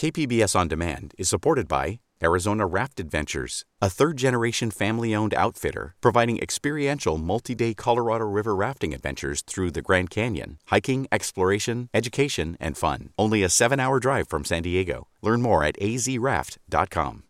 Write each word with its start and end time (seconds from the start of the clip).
KPBS 0.00 0.56
On 0.56 0.66
Demand 0.66 1.12
is 1.18 1.28
supported 1.28 1.68
by 1.68 2.00
Arizona 2.22 2.64
Raft 2.64 3.00
Adventures, 3.00 3.66
a 3.82 3.90
third 3.90 4.16
generation 4.16 4.70
family 4.70 5.14
owned 5.14 5.34
outfitter 5.34 5.94
providing 6.00 6.40
experiential 6.40 7.18
multi 7.18 7.54
day 7.54 7.74
Colorado 7.74 8.24
River 8.24 8.56
rafting 8.56 8.94
adventures 8.94 9.42
through 9.42 9.72
the 9.72 9.82
Grand 9.82 10.08
Canyon, 10.08 10.56
hiking, 10.68 11.06
exploration, 11.12 11.90
education, 11.92 12.56
and 12.58 12.78
fun. 12.78 13.10
Only 13.18 13.42
a 13.42 13.50
seven 13.50 13.78
hour 13.78 14.00
drive 14.00 14.26
from 14.26 14.42
San 14.42 14.62
Diego. 14.62 15.06
Learn 15.20 15.42
more 15.42 15.64
at 15.64 15.76
azraft.com. 15.76 17.24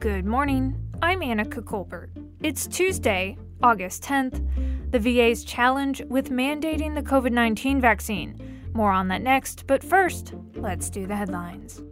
Good 0.00 0.24
morning. 0.24 0.74
I'm 1.02 1.20
Anica 1.20 1.62
Colbert. 1.62 2.12
It's 2.42 2.66
Tuesday, 2.66 3.36
August 3.62 4.04
10th. 4.04 4.42
The 4.90 4.98
VA's 4.98 5.44
challenge 5.44 6.00
with 6.08 6.30
mandating 6.30 6.94
the 6.94 7.02
COVID 7.02 7.32
19 7.32 7.78
vaccine. 7.78 8.52
More 8.74 8.90
on 8.90 9.08
that 9.08 9.22
next, 9.22 9.66
but 9.66 9.84
first, 9.84 10.34
let's 10.54 10.88
do 10.88 11.06
the 11.06 11.16
headlines. 11.16 11.82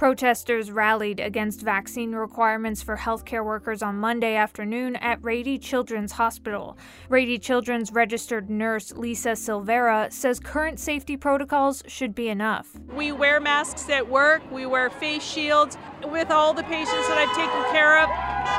Protesters 0.00 0.70
rallied 0.70 1.20
against 1.20 1.60
vaccine 1.60 2.12
requirements 2.12 2.82
for 2.82 2.96
healthcare 2.96 3.44
workers 3.44 3.82
on 3.82 3.96
Monday 3.96 4.34
afternoon 4.34 4.96
at 4.96 5.22
Rady 5.22 5.58
Children's 5.58 6.12
Hospital. 6.12 6.78
Rady 7.10 7.36
Children's 7.38 7.92
registered 7.92 8.48
nurse 8.48 8.92
Lisa 8.92 9.32
Silvera 9.32 10.10
says 10.10 10.40
current 10.40 10.80
safety 10.80 11.18
protocols 11.18 11.82
should 11.86 12.14
be 12.14 12.30
enough. 12.30 12.68
We 12.94 13.12
wear 13.12 13.40
masks 13.40 13.90
at 13.90 14.08
work, 14.08 14.40
we 14.50 14.64
wear 14.64 14.88
face 14.88 15.22
shields. 15.22 15.76
With 16.02 16.30
all 16.30 16.54
the 16.54 16.62
patients 16.62 17.06
that 17.08 17.18
I've 17.18 17.36
taken 17.36 17.70
care 17.70 18.02
of 18.02 18.08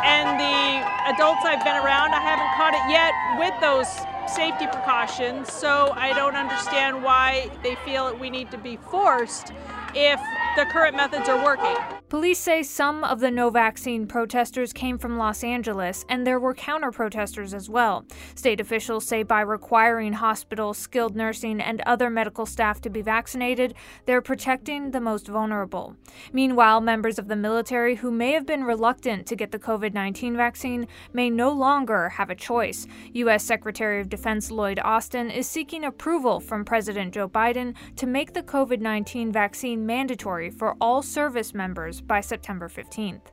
and 0.06 0.40
the 0.40 1.12
adults 1.12 1.42
I've 1.44 1.64
been 1.64 1.78
around, 1.78 2.14
I 2.14 2.22
haven't 2.22 2.54
caught 2.54 2.76
it 2.76 2.88
yet 2.88 3.16
with 3.40 3.60
those 3.60 3.88
safety 4.32 4.68
precautions, 4.68 5.52
so 5.52 5.92
I 5.96 6.14
don't 6.14 6.36
understand 6.36 7.04
why 7.04 7.50
they 7.64 7.74
feel 7.84 8.06
that 8.06 8.20
we 8.20 8.30
need 8.30 8.52
to 8.52 8.60
be 8.60 8.78
forced 8.78 9.52
if 9.96 10.22
the 10.56 10.66
current 10.66 10.96
methods 10.96 11.30
are 11.30 11.42
working. 11.44 11.76
Police 12.10 12.40
say 12.40 12.62
some 12.62 13.06
of 13.06 13.22
the 13.22 13.32
no 13.32 13.50
vaccine 13.50 14.06
protesters 14.06 14.74
came 14.74 14.98
from 14.98 15.18
Los 15.18 15.46
Angeles, 15.46 16.04
and 16.10 16.28
there 16.28 16.42
were 16.42 16.54
counter 16.54 16.92
protesters 16.92 17.54
as 17.54 17.70
well. 17.70 18.06
State 18.36 18.60
officials 18.60 19.06
say 19.06 19.24
by 19.24 19.40
requiring 19.40 20.12
hospitals, 20.12 20.78
skilled 20.78 21.16
nursing, 21.16 21.62
and 21.62 21.80
other 21.86 22.10
medical 22.10 22.46
staff 22.46 22.82
to 22.82 22.90
be 22.90 23.02
vaccinated, 23.02 23.74
they're 24.06 24.22
protecting 24.22 24.92
the 24.92 25.00
most 25.00 25.28
vulnerable. 25.30 25.96
Meanwhile, 26.34 26.82
members 26.82 27.18
of 27.18 27.30
the 27.30 27.36
military 27.38 27.96
who 27.96 28.12
may 28.12 28.34
have 28.34 28.46
been 28.46 28.66
reluctant 28.66 29.26
to 29.28 29.38
get 29.38 29.52
the 29.52 29.60
COVID 29.60 29.94
19 29.94 30.36
vaccine 30.36 30.88
may 31.14 31.30
no 31.30 31.50
longer 31.50 32.10
have 32.10 32.30
a 32.30 32.36
choice. 32.36 32.88
U.S. 33.14 33.46
Secretary 33.46 34.02
of 34.02 34.10
Defense 34.10 34.52
Lloyd 34.52 34.82
Austin 34.84 35.32
is 35.32 35.48
seeking 35.48 35.86
approval 35.86 36.42
from 36.42 36.66
President 36.66 37.14
Joe 37.14 37.30
Biden 37.30 37.74
to 37.96 38.06
make 38.06 38.34
the 38.34 38.44
COVID 38.44 38.82
19 38.82 39.32
vaccine 39.32 39.86
mandatory 39.86 40.41
for 40.50 40.76
all 40.82 41.02
service 41.02 41.54
members 41.54 42.02
by 42.02 42.22
September 42.22 42.68
15th. 42.68 43.32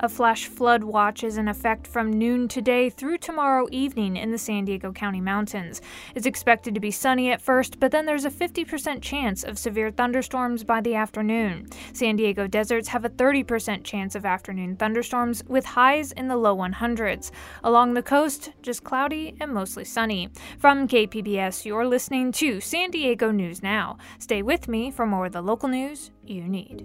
A 0.00 0.10
flash 0.10 0.46
flood 0.46 0.84
watch 0.84 1.24
is 1.24 1.38
in 1.38 1.48
effect 1.48 1.86
from 1.86 2.12
noon 2.12 2.48
today 2.48 2.90
through 2.90 3.16
tomorrow 3.16 3.66
evening 3.70 4.18
in 4.18 4.30
the 4.30 4.36
San 4.36 4.66
Diego 4.66 4.92
County 4.92 5.22
mountains. 5.22 5.80
It's 6.14 6.26
expected 6.26 6.74
to 6.74 6.80
be 6.80 6.90
sunny 6.90 7.30
at 7.30 7.40
first, 7.40 7.80
but 7.80 7.92
then 7.92 8.04
there's 8.04 8.26
a 8.26 8.30
50% 8.30 9.00
chance 9.00 9.42
of 9.42 9.58
severe 9.58 9.90
thunderstorms 9.90 10.64
by 10.64 10.82
the 10.82 10.94
afternoon. 10.94 11.68
San 11.94 12.16
Diego 12.16 12.46
deserts 12.46 12.88
have 12.88 13.06
a 13.06 13.10
30% 13.10 13.84
chance 13.84 14.14
of 14.14 14.26
afternoon 14.26 14.76
thunderstorms 14.76 15.42
with 15.48 15.64
highs 15.64 16.12
in 16.12 16.28
the 16.28 16.36
low 16.36 16.54
100s. 16.54 17.30
Along 17.64 17.94
the 17.94 18.02
coast, 18.02 18.52
just 18.60 18.84
cloudy 18.84 19.34
and 19.40 19.54
mostly 19.54 19.84
sunny. 19.86 20.28
From 20.58 20.86
KPBS, 20.86 21.64
you're 21.64 21.86
listening 21.86 22.32
to 22.32 22.60
San 22.60 22.90
Diego 22.90 23.30
News 23.30 23.62
Now. 23.62 23.96
Stay 24.18 24.42
with 24.42 24.68
me 24.68 24.90
for 24.90 25.06
more 25.06 25.26
of 25.26 25.32
the 25.32 25.40
local 25.40 25.70
news 25.70 26.10
you 26.22 26.42
need. 26.42 26.84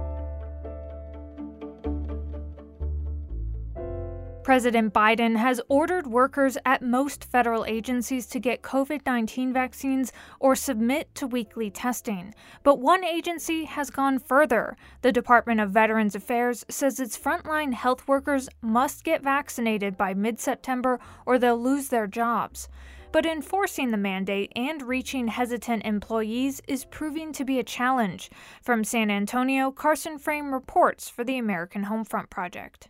President 4.43 4.91
Biden 4.91 5.37
has 5.37 5.61
ordered 5.69 6.07
workers 6.07 6.57
at 6.65 6.81
most 6.81 7.23
federal 7.23 7.63
agencies 7.65 8.25
to 8.25 8.39
get 8.39 8.63
COVID 8.63 9.05
19 9.05 9.53
vaccines 9.53 10.11
or 10.39 10.55
submit 10.55 11.13
to 11.13 11.27
weekly 11.27 11.69
testing. 11.69 12.33
But 12.63 12.79
one 12.79 13.03
agency 13.03 13.65
has 13.65 13.91
gone 13.91 14.17
further. 14.17 14.75
The 15.03 15.11
Department 15.11 15.59
of 15.59 15.69
Veterans 15.69 16.15
Affairs 16.15 16.65
says 16.69 16.99
its 16.99 17.15
frontline 17.15 17.73
health 17.73 18.07
workers 18.07 18.49
must 18.63 19.03
get 19.03 19.21
vaccinated 19.21 19.95
by 19.95 20.15
mid 20.15 20.39
September 20.39 20.99
or 21.27 21.37
they'll 21.37 21.61
lose 21.61 21.89
their 21.89 22.07
jobs. 22.07 22.67
But 23.11 23.27
enforcing 23.27 23.91
the 23.91 23.97
mandate 23.97 24.51
and 24.55 24.81
reaching 24.81 25.27
hesitant 25.27 25.85
employees 25.85 26.63
is 26.67 26.85
proving 26.85 27.31
to 27.33 27.45
be 27.45 27.59
a 27.59 27.63
challenge. 27.63 28.31
From 28.63 28.83
San 28.83 29.11
Antonio, 29.11 29.69
Carson 29.69 30.17
Frame 30.17 30.51
reports 30.51 31.09
for 31.09 31.23
the 31.23 31.37
American 31.37 31.85
Homefront 31.85 32.31
Project. 32.31 32.89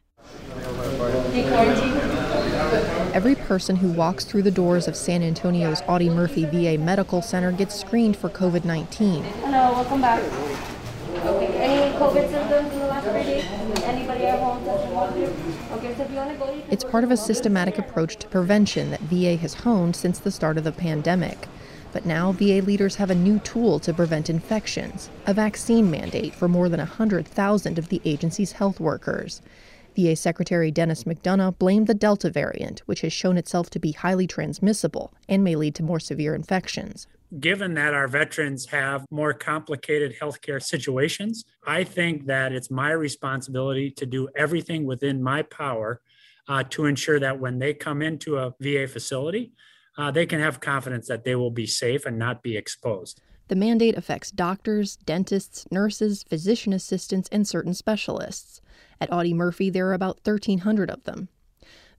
Every 3.13 3.35
person 3.35 3.75
who 3.75 3.91
walks 3.91 4.23
through 4.23 4.43
the 4.43 4.51
doors 4.51 4.87
of 4.87 4.95
San 4.95 5.21
Antonio's 5.21 5.81
Audie 5.87 6.09
Murphy 6.09 6.45
VA 6.45 6.77
Medical 6.81 7.21
Center 7.21 7.51
gets 7.51 7.79
screened 7.79 8.15
for 8.15 8.29
COVID 8.29 8.63
19. 8.63 9.23
Hello, 9.23 9.73
welcome 9.73 10.01
back. 10.01 10.23
Okay, 11.23 11.47
any 11.57 11.97
COVID 11.97 12.29
symptoms 12.29 12.73
in 12.73 12.79
the 12.79 12.87
last 12.87 13.03
three 13.07 13.23
days? 13.23 13.45
Anybody 13.83 14.25
at 14.25 14.39
home 14.39 14.63
tested 14.63 14.93
positive? 14.93 15.71
Okay, 15.73 15.95
so 15.95 16.03
if 16.03 16.09
you 16.09 16.15
want 16.15 16.31
to 16.31 16.37
go, 16.37 16.53
you 16.53 16.63
It's 16.71 16.83
part 16.83 17.03
of 17.03 17.11
a 17.11 17.17
systematic 17.17 17.77
approach 17.77 18.15
to 18.17 18.27
prevention 18.27 18.91
that 18.91 19.01
VA 19.01 19.35
has 19.35 19.53
honed 19.53 19.95
since 19.95 20.19
the 20.19 20.31
start 20.31 20.57
of 20.57 20.63
the 20.63 20.71
pandemic. 20.71 21.47
But 21.91 22.05
now 22.05 22.31
VA 22.31 22.61
leaders 22.61 22.95
have 22.95 23.11
a 23.11 23.15
new 23.15 23.39
tool 23.39 23.79
to 23.79 23.93
prevent 23.93 24.29
infections 24.29 25.09
a 25.25 25.33
vaccine 25.33 25.91
mandate 25.91 26.33
for 26.33 26.47
more 26.47 26.69
than 26.69 26.79
100,000 26.79 27.77
of 27.77 27.89
the 27.89 28.01
agency's 28.05 28.53
health 28.53 28.79
workers. 28.79 29.41
VA 29.95 30.15
Secretary 30.15 30.71
Dennis 30.71 31.03
McDonough 31.03 31.57
blamed 31.57 31.87
the 31.87 31.93
Delta 31.93 32.29
variant, 32.29 32.79
which 32.85 33.01
has 33.01 33.13
shown 33.13 33.37
itself 33.37 33.69
to 33.71 33.79
be 33.79 33.91
highly 33.91 34.27
transmissible 34.27 35.13
and 35.27 35.43
may 35.43 35.55
lead 35.55 35.75
to 35.75 35.83
more 35.83 35.99
severe 35.99 36.33
infections. 36.35 37.07
Given 37.39 37.73
that 37.75 37.93
our 37.93 38.07
veterans 38.07 38.65
have 38.67 39.05
more 39.09 39.33
complicated 39.33 40.15
healthcare 40.19 40.61
situations, 40.61 41.45
I 41.65 41.83
think 41.83 42.25
that 42.25 42.51
it's 42.51 42.69
my 42.69 42.91
responsibility 42.91 43.89
to 43.91 44.05
do 44.05 44.27
everything 44.35 44.85
within 44.85 45.23
my 45.23 45.43
power 45.43 46.01
uh, 46.47 46.63
to 46.71 46.85
ensure 46.85 47.19
that 47.19 47.39
when 47.39 47.59
they 47.59 47.73
come 47.73 48.01
into 48.01 48.37
a 48.37 48.53
VA 48.59 48.87
facility, 48.87 49.53
uh, 49.97 50.11
they 50.11 50.25
can 50.25 50.39
have 50.39 50.59
confidence 50.59 51.07
that 51.07 51.23
they 51.23 51.35
will 51.35 51.51
be 51.51 51.67
safe 51.67 52.05
and 52.05 52.17
not 52.17 52.43
be 52.43 52.57
exposed. 52.57 53.21
The 53.51 53.57
mandate 53.57 53.97
affects 53.97 54.31
doctors, 54.31 54.95
dentists, 54.95 55.69
nurses, 55.69 56.23
physician 56.23 56.71
assistants, 56.71 57.27
and 57.33 57.45
certain 57.45 57.73
specialists. 57.73 58.61
At 59.01 59.11
Audie 59.11 59.33
Murphy, 59.33 59.69
there 59.69 59.89
are 59.89 59.93
about 59.93 60.25
1,300 60.25 60.89
of 60.89 61.03
them. 61.03 61.27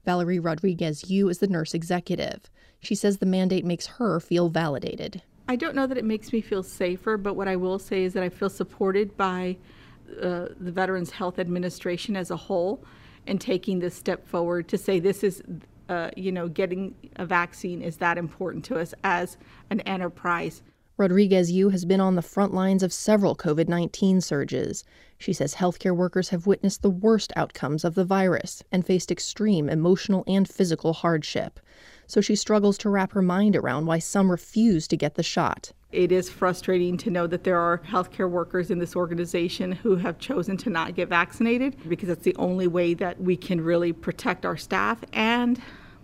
Valerie 0.03 0.39
Rodriguez 0.39 1.11
Yu 1.11 1.29
is 1.29 1.37
the 1.37 1.47
nurse 1.47 1.75
executive. 1.75 2.49
She 2.79 2.95
says 2.95 3.19
the 3.19 3.27
mandate 3.27 3.65
makes 3.65 3.85
her 3.85 4.19
feel 4.19 4.49
validated. 4.49 5.21
I 5.47 5.55
don't 5.55 5.75
know 5.75 5.85
that 5.85 5.99
it 5.99 6.05
makes 6.05 6.33
me 6.33 6.41
feel 6.41 6.63
safer, 6.63 7.17
but 7.17 7.35
what 7.35 7.47
I 7.47 7.55
will 7.55 7.77
say 7.77 8.03
is 8.03 8.13
that 8.13 8.23
I 8.23 8.29
feel 8.29 8.49
supported 8.49 9.15
by 9.15 9.57
uh, 10.09 10.47
the 10.59 10.71
Veterans 10.71 11.11
Health 11.11 11.37
Administration 11.37 12.15
as 12.15 12.31
a 12.31 12.35
whole 12.35 12.83
in 13.27 13.37
taking 13.37 13.77
this 13.77 13.93
step 13.93 14.25
forward 14.25 14.67
to 14.69 14.77
say 14.79 14.99
this 14.99 15.23
is, 15.23 15.43
uh, 15.87 16.09
you 16.17 16.31
know, 16.31 16.47
getting 16.47 16.95
a 17.17 17.27
vaccine 17.27 17.83
is 17.83 17.97
that 17.97 18.17
important 18.17 18.65
to 18.65 18.79
us 18.79 18.95
as 19.03 19.37
an 19.69 19.81
enterprise. 19.81 20.63
Rodriguez 20.95 21.51
Yu 21.51 21.69
has 21.69 21.85
been 21.85 21.99
on 21.99 22.13
the 22.13 22.21
front 22.21 22.53
lines 22.53 22.83
of 22.83 22.93
several 22.93 23.35
COVID 23.35 23.67
19 23.67 24.21
surges. 24.21 24.83
She 25.17 25.33
says 25.33 25.55
healthcare 25.55 25.95
workers 25.95 26.29
have 26.29 26.45
witnessed 26.45 26.83
the 26.83 26.89
worst 26.91 27.33
outcomes 27.35 27.83
of 27.83 27.95
the 27.95 28.05
virus 28.05 28.63
and 28.71 28.85
faced 28.85 29.11
extreme 29.11 29.69
emotional 29.69 30.23
and 30.27 30.47
physical 30.47 30.93
hardship. 30.93 31.59
So 32.05 32.21
she 32.21 32.35
struggles 32.35 32.77
to 32.79 32.89
wrap 32.89 33.13
her 33.13 33.23
mind 33.23 33.55
around 33.55 33.87
why 33.87 33.97
some 33.97 34.29
refuse 34.29 34.87
to 34.89 34.97
get 34.97 35.15
the 35.15 35.23
shot. 35.23 35.71
It 35.91 36.11
is 36.11 36.29
frustrating 36.29 36.97
to 36.97 37.09
know 37.09 37.25
that 37.25 37.43
there 37.43 37.57
are 37.57 37.79
healthcare 37.79 38.29
workers 38.29 38.69
in 38.69 38.77
this 38.77 38.95
organization 38.95 39.71
who 39.71 39.95
have 39.95 40.19
chosen 40.19 40.57
to 40.57 40.69
not 40.69 40.93
get 40.93 41.09
vaccinated 41.09 41.75
because 41.89 42.09
that's 42.09 42.23
the 42.23 42.35
only 42.35 42.67
way 42.67 42.93
that 42.93 43.19
we 43.19 43.35
can 43.35 43.61
really 43.61 43.93
protect 43.93 44.45
our 44.45 44.57
staff 44.57 45.03
and 45.11 45.59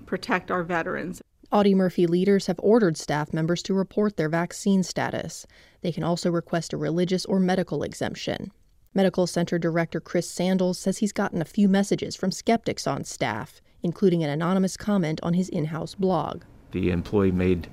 protect 0.07 0.49
our 0.49 0.63
veterans. 0.63 1.21
Audie 1.51 1.73
Murphy 1.73 2.05
leaders 2.05 2.45
have 2.45 2.59
ordered 2.61 2.95
staff 2.95 3.33
members 3.33 3.63
to 3.63 3.73
report 3.73 4.17
their 4.17 4.29
vaccine 4.29 4.83
status. 4.83 5.47
They 5.81 5.91
can 5.91 6.03
also 6.03 6.29
request 6.29 6.73
a 6.73 6.77
religious 6.77 7.25
or 7.25 7.39
medical 7.39 7.81
exemption. 7.81 8.51
Medical 8.93 9.25
Center 9.25 9.57
Director 9.57 9.99
Chris 9.99 10.29
Sandles 10.29 10.77
says 10.77 10.99
he's 10.99 11.11
gotten 11.11 11.41
a 11.41 11.45
few 11.45 11.67
messages 11.67 12.15
from 12.15 12.31
skeptics 12.31 12.85
on 12.85 13.03
staff, 13.03 13.61
including 13.81 14.23
an 14.23 14.29
anonymous 14.29 14.77
comment 14.77 15.19
on 15.23 15.33
his 15.33 15.49
in 15.49 15.65
house 15.65 15.95
blog. 15.95 16.43
The 16.71 16.91
employee 16.91 17.31
made 17.31 17.67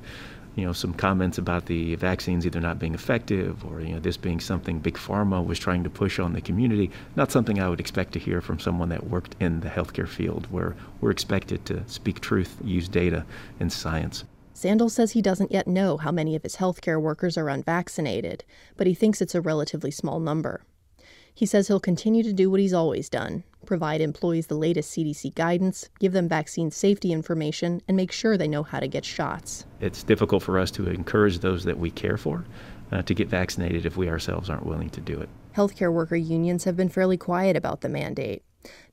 you 0.57 0.65
know, 0.65 0.73
some 0.73 0.95
comments 0.95 1.37
about 1.37 1.67
the 1.67 1.95
vaccines 1.97 2.47
either 2.47 2.61
not 2.61 2.79
being 2.79 2.95
effective 2.95 3.63
or, 3.65 3.83
you 3.83 3.93
know, 3.93 4.01
this 4.01 4.17
being 4.17 4.41
something 4.41 4.79
Big 4.79 4.95
Pharma 4.95 5.45
was 5.45 5.59
trying 5.59 5.85
to 5.85 5.91
push 5.91 6.19
on 6.19 6.33
the 6.33 6.41
community. 6.41 6.91
Not 7.15 7.31
something 7.31 7.61
I 7.61 7.69
would 7.69 7.79
expect 7.79 8.15
to 8.15 8.19
hear 8.19 8.41
from 8.41 8.59
someone 8.59 8.89
that 8.89 9.07
worked 9.07 9.37
in 9.39 9.61
the 9.61 9.69
healthcare 9.69 10.09
field 10.09 10.47
where 10.51 10.75
we're 11.01 11.11
expected 11.11 11.67
to 11.67 11.87
speak 11.87 12.21
truth, 12.21 12.57
use 12.65 12.89
data 12.89 13.27
and 13.61 13.71
science. 13.71 14.25
Sandles 14.55 14.95
says 14.95 15.13
he 15.13 15.21
doesn't 15.21 15.53
yet 15.53 15.69
know 15.69 15.99
how 15.99 16.11
many 16.11 16.35
of 16.35 16.43
his 16.43 16.57
healthcare 16.57 17.01
workers 17.01 17.37
are 17.37 17.51
unvaccinated, 17.51 18.43
but 18.79 18.87
he 18.87 18.95
thinks 18.95 19.21
it's 19.21 19.35
a 19.35 19.43
relatively 19.43 19.91
small 19.91 20.19
number. 20.19 20.63
He 21.35 21.45
says 21.45 21.69
he'll 21.69 21.81
continue 21.81 22.23
to 22.23 22.33
do 22.33 22.51
what 22.51 22.61
he's 22.61 22.73
always 22.73 23.11
done 23.11 23.45
provide 23.67 24.01
employees 24.01 24.47
the 24.47 24.55
latest 24.55 24.97
CDC 24.97 25.35
guidance, 25.35 25.91
give 25.99 26.13
them 26.13 26.29
vaccine 26.29 26.71
safety 26.71 27.13
information, 27.13 27.83
and 27.87 27.97
make 27.97 28.13
sure 28.13 28.37
they 28.37 28.49
know 28.49 28.63
how 28.63 28.81
to 28.81 28.89
get 28.89 29.05
shots. 29.05 29.67
It's 29.81 30.03
difficult 30.03 30.43
for 30.43 30.59
us 30.59 30.71
to 30.73 30.89
encourage 30.89 31.41
those 31.41 31.65
that 31.65 31.79
we 31.79 31.91
care 31.91 32.17
for 32.17 32.45
uh, 32.93 33.03
to 33.03 33.15
get 33.15 33.29
vaccinated 33.29 33.85
if 33.85 33.97
we 33.97 34.09
ourselves 34.09 34.49
aren't 34.49 34.67
willing 34.67 34.91
to 34.91 35.01
do 35.01 35.21
it. 35.21 35.29
Healthcare 35.55 35.93
worker 35.93 36.17
unions 36.17 36.65
have 36.65 36.77
been 36.77 36.89
fairly 36.89 37.17
quiet 37.17 37.57
about 37.57 37.81
the 37.81 37.89
mandate. 37.89 38.43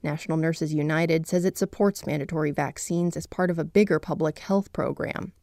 National 0.02 0.38
Nurses 0.38 0.74
United 0.74 1.28
says 1.28 1.46
it 1.46 1.58
supports 1.58 2.06
mandatory 2.06 2.52
vaccines 2.52 3.18
as 3.18 3.26
part 3.26 3.50
of 3.50 3.60
a 3.60 3.64
bigger 3.64 4.00
public 4.00 4.40
health 4.40 4.72
program. 4.74 5.34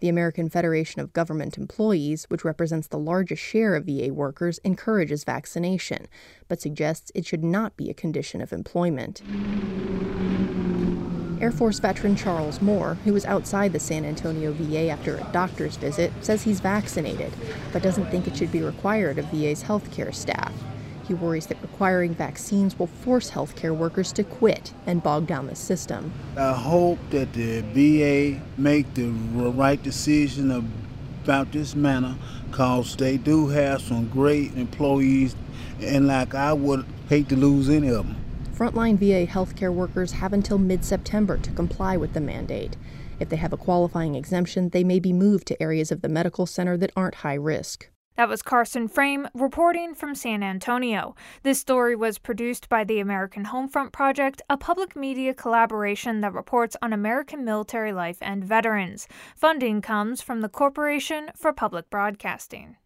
The 0.00 0.08
American 0.10 0.50
Federation 0.50 1.00
of 1.00 1.14
Government 1.14 1.56
Employees, 1.56 2.26
which 2.28 2.44
represents 2.44 2.86
the 2.86 2.98
largest 2.98 3.42
share 3.42 3.74
of 3.74 3.86
VA 3.86 4.12
workers, 4.12 4.58
encourages 4.62 5.24
vaccination, 5.24 6.06
but 6.48 6.60
suggests 6.60 7.10
it 7.14 7.24
should 7.24 7.42
not 7.42 7.78
be 7.78 7.88
a 7.88 7.94
condition 7.94 8.42
of 8.42 8.52
employment. 8.52 9.22
Air 11.40 11.50
Force 11.50 11.78
veteran 11.78 12.14
Charles 12.14 12.60
Moore, 12.60 12.94
who 13.04 13.14
was 13.14 13.24
outside 13.24 13.72
the 13.72 13.80
San 13.80 14.04
Antonio 14.04 14.52
VA 14.52 14.88
after 14.88 15.16
a 15.16 15.28
doctor's 15.32 15.76
visit, 15.76 16.12
says 16.20 16.42
he's 16.42 16.60
vaccinated, 16.60 17.32
but 17.72 17.82
doesn't 17.82 18.10
think 18.10 18.26
it 18.26 18.36
should 18.36 18.52
be 18.52 18.62
required 18.62 19.18
of 19.18 19.26
VA's 19.26 19.62
healthcare 19.62 20.14
staff. 20.14 20.52
He 21.06 21.14
worries 21.14 21.46
that 21.46 21.62
requiring 21.62 22.14
vaccines 22.14 22.78
will 22.78 22.88
force 22.88 23.30
healthcare 23.30 23.76
workers 23.76 24.12
to 24.12 24.24
quit 24.24 24.72
and 24.86 25.02
bog 25.02 25.26
down 25.26 25.46
the 25.46 25.54
system. 25.54 26.12
I 26.36 26.52
hope 26.52 26.98
that 27.10 27.32
the 27.32 27.60
VA 27.60 28.40
make 28.58 28.92
the 28.94 29.08
right 29.08 29.80
decision 29.80 30.50
about 31.22 31.52
this 31.52 31.76
matter 31.76 32.16
because 32.50 32.96
they 32.96 33.18
do 33.18 33.48
have 33.48 33.82
some 33.82 34.08
great 34.08 34.56
employees 34.56 35.36
and 35.80 36.08
like 36.08 36.34
I 36.34 36.52
would 36.52 36.84
hate 37.08 37.28
to 37.28 37.36
lose 37.36 37.68
any 37.68 37.88
of 37.88 38.06
them. 38.06 38.16
Frontline 38.52 38.98
VA 38.98 39.30
healthcare 39.30 39.72
workers 39.72 40.12
have 40.12 40.32
until 40.32 40.58
mid-September 40.58 41.36
to 41.38 41.50
comply 41.50 41.96
with 41.96 42.14
the 42.14 42.20
mandate. 42.20 42.76
If 43.20 43.28
they 43.28 43.36
have 43.36 43.52
a 43.52 43.56
qualifying 43.56 44.14
exemption, 44.14 44.70
they 44.70 44.82
may 44.82 44.98
be 44.98 45.12
moved 45.12 45.46
to 45.48 45.62
areas 45.62 45.92
of 45.92 46.00
the 46.00 46.08
medical 46.08 46.46
center 46.46 46.76
that 46.78 46.92
aren't 46.96 47.16
high 47.16 47.34
risk. 47.34 47.90
That 48.16 48.30
was 48.30 48.40
Carson 48.40 48.88
Frame 48.88 49.28
reporting 49.34 49.94
from 49.94 50.14
San 50.14 50.42
Antonio. 50.42 51.14
This 51.42 51.60
story 51.60 51.94
was 51.94 52.16
produced 52.16 52.70
by 52.70 52.82
the 52.82 52.98
American 52.98 53.44
Homefront 53.44 53.92
Project, 53.92 54.40
a 54.48 54.56
public 54.56 54.96
media 54.96 55.34
collaboration 55.34 56.22
that 56.22 56.32
reports 56.32 56.78
on 56.80 56.94
American 56.94 57.44
military 57.44 57.92
life 57.92 58.16
and 58.22 58.42
veterans. 58.42 59.06
Funding 59.34 59.82
comes 59.82 60.22
from 60.22 60.40
the 60.40 60.48
Corporation 60.48 61.30
for 61.36 61.52
Public 61.52 61.90
Broadcasting. 61.90 62.76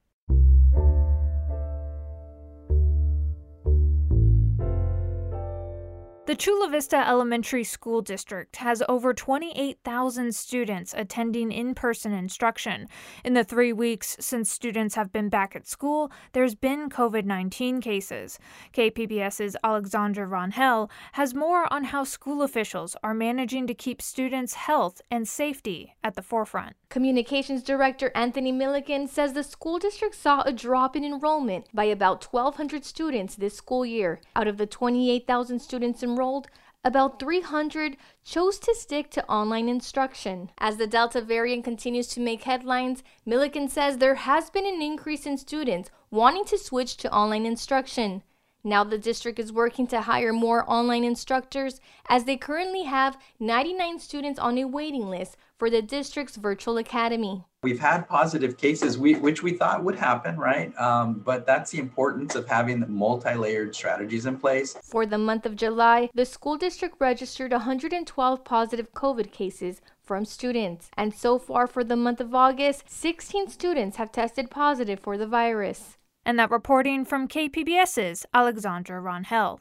The 6.30 6.36
Chula 6.36 6.68
Vista 6.70 6.96
Elementary 6.96 7.64
School 7.64 8.02
District 8.02 8.54
has 8.54 8.84
over 8.88 9.12
28,000 9.12 10.32
students 10.32 10.94
attending 10.96 11.50
in 11.50 11.74
person 11.74 12.12
instruction. 12.12 12.86
In 13.24 13.34
the 13.34 13.42
three 13.42 13.72
weeks 13.72 14.16
since 14.20 14.48
students 14.48 14.94
have 14.94 15.12
been 15.12 15.28
back 15.28 15.56
at 15.56 15.66
school, 15.66 16.12
there's 16.30 16.54
been 16.54 16.88
COVID 16.88 17.24
19 17.24 17.80
cases. 17.80 18.38
KPBS's 18.72 19.56
Alexandra 19.64 20.24
Rangel 20.24 20.88
has 21.14 21.34
more 21.34 21.66
on 21.72 21.82
how 21.82 22.04
school 22.04 22.42
officials 22.42 22.94
are 23.02 23.12
managing 23.12 23.66
to 23.66 23.74
keep 23.74 24.00
students' 24.00 24.54
health 24.54 25.02
and 25.10 25.26
safety 25.26 25.96
at 26.04 26.14
the 26.14 26.22
forefront. 26.22 26.76
Communications 26.90 27.64
Director 27.64 28.12
Anthony 28.14 28.52
Millican 28.52 29.08
says 29.08 29.32
the 29.32 29.42
school 29.42 29.80
district 29.80 30.14
saw 30.14 30.42
a 30.42 30.52
drop 30.52 30.94
in 30.94 31.04
enrollment 31.04 31.66
by 31.74 31.84
about 31.86 32.24
1,200 32.32 32.84
students 32.84 33.34
this 33.34 33.56
school 33.56 33.84
year. 33.84 34.20
Out 34.36 34.46
of 34.46 34.56
the 34.56 34.66
28,000 34.66 35.58
students 35.58 36.04
enrolled, 36.04 36.19
enrolled, 36.20 36.48
about 36.84 37.18
300 37.18 37.96
chose 38.24 38.58
to 38.58 38.74
stick 38.74 39.10
to 39.10 39.26
online 39.26 39.70
instruction. 39.70 40.50
As 40.58 40.76
the 40.76 40.86
Delta 40.86 41.22
variant 41.22 41.64
continues 41.64 42.08
to 42.08 42.20
make 42.20 42.42
headlines, 42.42 43.02
Millican 43.26 43.70
says 43.70 43.96
there 43.96 44.16
has 44.16 44.50
been 44.50 44.66
an 44.66 44.82
increase 44.82 45.24
in 45.24 45.38
students 45.38 45.90
wanting 46.10 46.44
to 46.46 46.58
switch 46.58 46.98
to 46.98 47.12
online 47.12 47.46
instruction. 47.46 48.22
Now 48.62 48.84
the 48.84 48.98
district 48.98 49.38
is 49.38 49.50
working 49.50 49.86
to 49.86 50.02
hire 50.02 50.34
more 50.34 50.70
online 50.70 51.04
instructors 51.04 51.80
as 52.08 52.24
they 52.24 52.36
currently 52.36 52.84
have 52.84 53.16
99 53.38 53.98
students 53.98 54.38
on 54.38 54.58
a 54.58 54.66
waiting 54.66 55.08
list 55.08 55.38
for 55.58 55.70
the 55.70 55.80
district's 55.80 56.36
virtual 56.36 56.76
academy. 56.76 57.44
We've 57.62 57.78
had 57.78 58.08
positive 58.08 58.56
cases, 58.56 58.96
we, 58.96 59.16
which 59.16 59.42
we 59.42 59.52
thought 59.52 59.84
would 59.84 59.96
happen, 59.96 60.38
right? 60.38 60.74
Um, 60.80 61.20
but 61.22 61.44
that's 61.44 61.70
the 61.70 61.78
importance 61.78 62.34
of 62.34 62.48
having 62.48 62.82
multi 62.88 63.34
layered 63.34 63.74
strategies 63.74 64.24
in 64.24 64.38
place. 64.38 64.74
For 64.82 65.04
the 65.04 65.18
month 65.18 65.44
of 65.44 65.56
July, 65.56 66.08
the 66.14 66.24
school 66.24 66.56
district 66.56 66.96
registered 67.00 67.52
112 67.52 68.44
positive 68.44 68.94
COVID 68.94 69.30
cases 69.30 69.82
from 70.02 70.24
students. 70.24 70.88
And 70.96 71.12
so 71.12 71.38
far 71.38 71.66
for 71.66 71.84
the 71.84 71.96
month 71.96 72.22
of 72.22 72.34
August, 72.34 72.88
16 72.88 73.50
students 73.50 73.98
have 73.98 74.10
tested 74.10 74.50
positive 74.50 74.98
for 74.98 75.18
the 75.18 75.26
virus. 75.26 75.98
And 76.24 76.38
that 76.38 76.50
reporting 76.50 77.04
from 77.04 77.28
KPBS's 77.28 78.24
Alexandra 78.32 79.02
Rangel. 79.02 79.58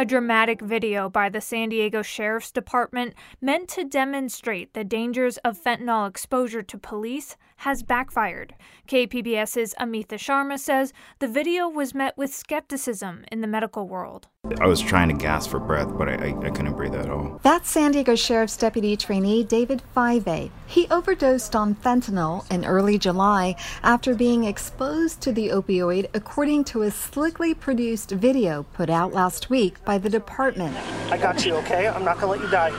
A 0.00 0.06
dramatic 0.06 0.62
video 0.62 1.10
by 1.10 1.28
the 1.28 1.42
San 1.42 1.68
Diego 1.68 2.00
Sheriff's 2.00 2.50
Department 2.50 3.12
meant 3.38 3.68
to 3.68 3.84
demonstrate 3.84 4.72
the 4.72 4.82
dangers 4.82 5.36
of 5.44 5.62
fentanyl 5.62 6.08
exposure 6.08 6.62
to 6.62 6.78
police 6.78 7.36
has 7.60 7.82
backfired. 7.82 8.54
KPBS's 8.88 9.74
Amita 9.78 10.16
Sharma 10.16 10.58
says 10.58 10.94
the 11.18 11.28
video 11.28 11.68
was 11.68 11.94
met 11.94 12.16
with 12.16 12.34
skepticism 12.34 13.24
in 13.30 13.42
the 13.42 13.46
medical 13.46 13.86
world. 13.86 14.28
I 14.60 14.66
was 14.66 14.80
trying 14.80 15.08
to 15.08 15.14
gasp 15.14 15.50
for 15.50 15.60
breath, 15.60 15.88
but 15.98 16.08
I, 16.08 16.14
I, 16.14 16.46
I, 16.46 16.50
couldn't 16.50 16.72
breathe 16.72 16.94
at 16.94 17.10
all. 17.10 17.38
That's 17.42 17.70
San 17.70 17.92
Diego 17.92 18.14
Sheriff's 18.14 18.56
Deputy 18.56 18.96
Trainee 18.96 19.44
David 19.44 19.82
Faiivae. 19.94 20.50
He 20.66 20.88
overdosed 20.88 21.54
on 21.54 21.74
fentanyl 21.74 22.50
in 22.50 22.64
early 22.64 22.98
July 22.98 23.56
after 23.82 24.14
being 24.14 24.44
exposed 24.44 25.20
to 25.20 25.32
the 25.32 25.48
opioid, 25.48 26.08
according 26.14 26.64
to 26.64 26.82
a 26.82 26.90
slickly 26.90 27.52
produced 27.52 28.10
video 28.12 28.62
put 28.72 28.88
out 28.88 29.12
last 29.12 29.50
week 29.50 29.84
by 29.84 29.98
the 29.98 30.08
department. 30.08 30.74
I 31.12 31.18
got 31.18 31.44
you, 31.44 31.56
okay? 31.56 31.88
I'm 31.88 32.04
not 32.04 32.18
gonna 32.18 32.32
let 32.32 32.40
you 32.40 32.50
die. 32.50 32.70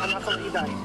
I'm 0.00 0.10
not 0.10 0.22
gonna 0.22 0.36
let 0.36 0.44
you 0.46 0.52
die. 0.52 0.83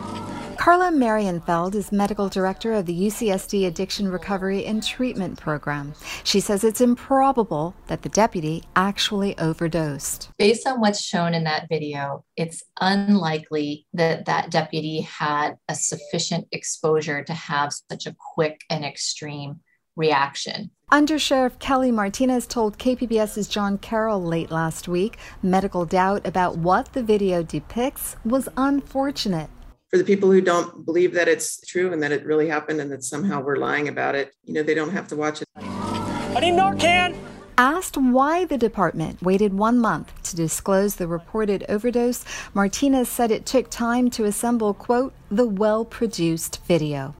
Carla 0.69 0.91
Marienfeld 0.91 1.73
is 1.73 1.91
medical 1.91 2.29
director 2.29 2.73
of 2.73 2.85
the 2.85 2.93
UCSD 2.93 3.65
Addiction 3.65 4.07
Recovery 4.07 4.67
and 4.67 4.83
Treatment 4.83 5.39
Program. 5.39 5.95
She 6.23 6.39
says 6.39 6.63
it's 6.63 6.79
improbable 6.79 7.73
that 7.87 8.03
the 8.03 8.09
deputy 8.09 8.63
actually 8.75 9.35
overdosed. 9.39 10.29
Based 10.37 10.67
on 10.67 10.79
what's 10.79 11.01
shown 11.01 11.33
in 11.33 11.43
that 11.45 11.67
video, 11.69 12.23
it's 12.37 12.61
unlikely 12.79 13.87
that 13.95 14.25
that 14.25 14.51
deputy 14.51 15.01
had 15.01 15.55
a 15.67 15.73
sufficient 15.73 16.47
exposure 16.51 17.23
to 17.23 17.33
have 17.33 17.73
such 17.89 18.05
a 18.05 18.15
quick 18.35 18.61
and 18.69 18.85
extreme 18.85 19.61
reaction. 19.95 20.69
Under 20.91 21.17
Sheriff 21.17 21.57
Kelly 21.57 21.91
Martinez 21.91 22.45
told 22.45 22.77
KPBS's 22.77 23.47
John 23.47 23.79
Carroll 23.79 24.23
late 24.23 24.51
last 24.51 24.87
week 24.87 25.17
medical 25.41 25.85
doubt 25.85 26.27
about 26.27 26.59
what 26.59 26.93
the 26.93 27.01
video 27.01 27.41
depicts 27.41 28.17
was 28.23 28.47
unfortunate 28.55 29.49
for 29.89 29.97
the 29.97 30.03
people 30.03 30.31
who 30.31 30.41
don't 30.41 30.85
believe 30.85 31.13
that 31.13 31.27
it's 31.27 31.59
true 31.61 31.91
and 31.91 32.01
that 32.03 32.11
it 32.11 32.25
really 32.25 32.47
happened 32.47 32.79
and 32.79 32.91
that 32.91 33.03
somehow 33.03 33.41
we're 33.41 33.55
lying 33.55 33.87
about 33.87 34.15
it, 34.15 34.33
you 34.43 34.53
know, 34.53 34.63
they 34.63 34.75
don't 34.75 34.91
have 34.91 35.07
to 35.07 35.15
watch 35.15 35.41
it. 35.41 35.47
I 35.57 36.39
need 36.41 36.53
Narcan. 36.53 37.15
Asked 37.57 37.97
why 37.97 38.45
the 38.45 38.57
department 38.57 39.21
waited 39.21 39.53
one 39.53 39.79
month 39.79 40.13
to 40.23 40.35
disclose 40.35 40.95
the 40.95 41.07
reported 41.07 41.65
overdose, 41.67 42.23
Martinez 42.53 43.09
said 43.09 43.31
it 43.31 43.45
took 43.45 43.69
time 43.69 44.09
to 44.11 44.23
assemble, 44.23 44.73
quote, 44.73 45.13
the 45.29 45.45
well 45.45 45.83
produced 45.83 46.63
video. 46.65 47.15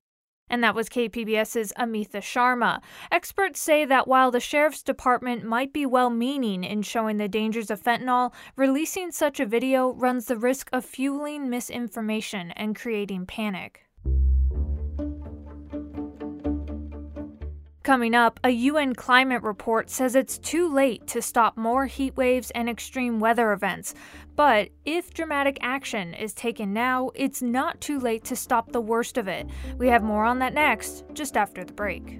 And 0.49 0.63
that 0.63 0.75
was 0.75 0.89
KPBS's 0.89 1.73
Amita 1.77 2.19
Sharma. 2.19 2.81
Experts 3.11 3.59
say 3.59 3.85
that 3.85 4.07
while 4.07 4.31
the 4.31 4.39
sheriff's 4.39 4.83
department 4.83 5.43
might 5.43 5.73
be 5.73 5.85
well 5.85 6.09
meaning 6.09 6.63
in 6.63 6.81
showing 6.81 7.17
the 7.17 7.27
dangers 7.27 7.69
of 7.69 7.81
fentanyl, 7.81 8.33
releasing 8.55 9.11
such 9.11 9.39
a 9.39 9.45
video 9.45 9.93
runs 9.93 10.25
the 10.25 10.37
risk 10.37 10.69
of 10.73 10.85
fueling 10.85 11.49
misinformation 11.49 12.51
and 12.51 12.75
creating 12.75 13.25
panic. 13.25 13.85
Coming 17.83 18.13
up, 18.13 18.41
a 18.43 18.49
UN 18.49 18.93
climate 18.93 19.41
report 19.41 19.89
says 19.89 20.13
it's 20.13 20.37
too 20.37 20.71
late 20.71 21.07
to 21.07 21.21
stop 21.21 21.55
more 21.57 21.85
heat 21.85 22.17
waves 22.17 22.51
and 22.51 22.69
extreme 22.69 23.19
weather 23.19 23.53
events. 23.53 23.95
But 24.35 24.69
if 24.85 25.13
dramatic 25.13 25.57
action 25.61 26.13
is 26.13 26.33
taken 26.33 26.73
now, 26.73 27.11
it's 27.15 27.41
not 27.41 27.79
too 27.79 27.97
late 27.97 28.25
to 28.25 28.35
stop 28.35 28.73
the 28.73 28.81
worst 28.81 29.17
of 29.17 29.29
it. 29.29 29.47
We 29.77 29.87
have 29.87 30.03
more 30.03 30.25
on 30.25 30.39
that 30.39 30.53
next, 30.53 31.05
just 31.13 31.37
after 31.37 31.63
the 31.63 31.73
break. 31.73 32.19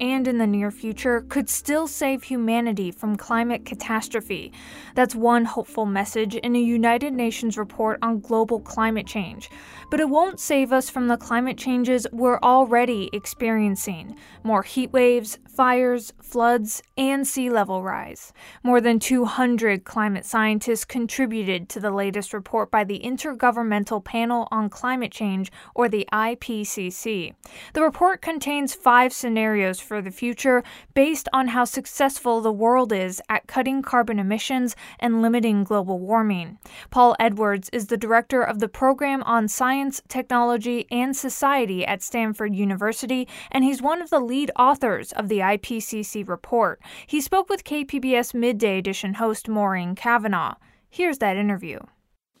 and 0.00 0.26
in 0.28 0.38
the 0.38 0.46
near 0.46 0.70
future 0.70 1.22
could 1.28 1.48
still 1.48 1.86
save 1.86 2.22
humanity 2.22 2.90
from 2.90 3.16
climate 3.16 3.64
catastrophe. 3.64 4.52
That's 4.94 5.14
one 5.14 5.44
hopeful 5.44 5.86
message 5.86 6.34
in 6.34 6.56
a 6.56 6.60
United 6.60 7.12
Nations 7.12 7.58
report 7.58 7.98
on 8.02 8.20
global 8.20 8.60
climate 8.60 9.06
change. 9.06 9.50
But 9.90 10.00
it 10.00 10.08
won't 10.08 10.40
save 10.40 10.72
us 10.72 10.90
from 10.90 11.08
the 11.08 11.16
climate 11.16 11.58
changes 11.58 12.06
we're 12.12 12.40
already 12.40 13.10
experiencing 13.12 14.16
more 14.42 14.62
heat 14.62 14.92
waves, 14.92 15.38
fires, 15.48 16.12
floods, 16.20 16.82
and 16.96 17.26
sea 17.26 17.48
level 17.50 17.82
rise. 17.82 18.32
More 18.62 18.80
than 18.80 18.98
200 18.98 19.84
climate 19.84 20.24
scientists 20.24 20.84
contributed 20.84 21.68
to 21.70 21.80
the 21.80 21.90
latest 21.90 22.32
report 22.32 22.70
by 22.70 22.84
the 22.84 23.00
Intergovernmental 23.04 24.04
Panel 24.04 24.48
on 24.50 24.68
Climate 24.68 25.12
Change, 25.12 25.52
or 25.74 25.88
the 25.88 26.06
IPCC. 26.12 27.34
The 27.72 27.82
report 27.82 28.20
contains 28.20 28.74
five 28.74 29.12
scenarios 29.12 29.80
for 29.84 30.02
the 30.02 30.10
future 30.10 30.64
based 30.94 31.28
on 31.32 31.48
how 31.48 31.64
successful 31.64 32.40
the 32.40 32.52
world 32.52 32.92
is 32.92 33.20
at 33.28 33.46
cutting 33.46 33.82
carbon 33.82 34.18
emissions 34.18 34.74
and 34.98 35.22
limiting 35.22 35.62
global 35.62 35.98
warming. 36.00 36.58
Paul 36.90 37.14
Edwards 37.20 37.68
is 37.72 37.86
the 37.86 37.96
director 37.96 38.42
of 38.42 38.58
the 38.58 38.68
Program 38.68 39.22
on 39.24 39.46
Science, 39.46 40.02
Technology, 40.08 40.86
and 40.90 41.16
Society 41.16 41.86
at 41.86 42.02
Stanford 42.02 42.54
University, 42.54 43.28
and 43.52 43.62
he's 43.62 43.82
one 43.82 44.02
of 44.02 44.10
the 44.10 44.20
lead 44.20 44.50
authors 44.58 45.12
of 45.12 45.28
the 45.28 45.38
IPCC 45.38 46.26
report. 46.26 46.80
He 47.06 47.20
spoke 47.20 47.48
with 47.48 47.64
KPBS 47.64 48.34
Midday 48.34 48.78
Edition 48.78 49.14
host 49.14 49.48
Maureen 49.48 49.94
Cavanaugh. 49.94 50.54
Here's 50.90 51.18
that 51.18 51.36
interview. 51.36 51.80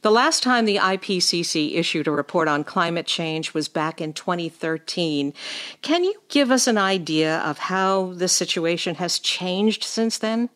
The 0.04 0.10
last 0.10 0.42
time 0.42 0.66
the 0.66 0.76
IPCC 0.76 1.76
issued 1.76 2.06
a 2.06 2.10
report 2.10 2.46
on 2.46 2.62
climate 2.62 3.06
change 3.06 3.54
was 3.54 3.68
back 3.68 4.02
in 4.02 4.12
2013. 4.12 5.32
Can 5.80 6.04
you 6.04 6.12
give 6.28 6.50
us 6.50 6.66
an 6.66 6.76
idea 6.76 7.38
of 7.38 7.56
how 7.56 8.12
the 8.12 8.28
situation 8.28 8.96
has 8.96 9.18
changed 9.18 9.82
since 9.82 10.18
then? 10.18 10.50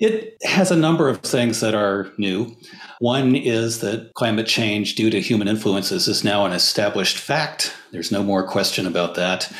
It 0.00 0.38
has 0.42 0.70
a 0.70 0.76
number 0.76 1.10
of 1.10 1.20
things 1.20 1.60
that 1.60 1.74
are 1.74 2.10
new. 2.16 2.56
One 2.98 3.36
is 3.36 3.80
that 3.80 4.14
climate 4.14 4.46
change 4.46 4.94
due 4.94 5.10
to 5.10 5.20
human 5.20 5.48
influences 5.48 6.08
is 6.08 6.24
now 6.24 6.46
an 6.46 6.52
established 6.52 7.18
fact. 7.18 7.74
There's 7.92 8.10
no 8.10 8.22
more 8.22 8.48
question 8.48 8.86
about 8.86 9.16
that. 9.16 9.52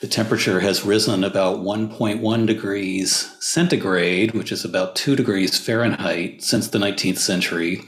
The 0.00 0.06
temperature 0.06 0.60
has 0.60 0.84
risen 0.84 1.24
about 1.24 1.58
1.1 1.58 2.46
degrees 2.46 3.34
centigrade, 3.40 4.32
which 4.32 4.52
is 4.52 4.64
about 4.64 4.94
2 4.94 5.16
degrees 5.16 5.58
Fahrenheit, 5.58 6.40
since 6.40 6.68
the 6.68 6.78
19th 6.78 7.18
century. 7.18 7.82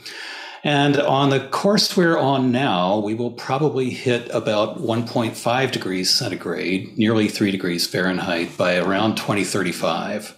And 0.63 0.97
on 0.97 1.29
the 1.29 1.39
course 1.39 1.95
we're 1.95 2.17
on 2.17 2.51
now, 2.51 2.99
we 2.99 3.15
will 3.15 3.31
probably 3.31 3.89
hit 3.89 4.29
about 4.33 4.79
1.5 4.81 5.71
degrees 5.71 6.09
centigrade, 6.09 6.97
nearly 6.97 7.29
3 7.29 7.51
degrees 7.51 7.87
Fahrenheit, 7.87 8.57
by 8.57 8.75
around 8.75 9.15
2035. 9.15 10.37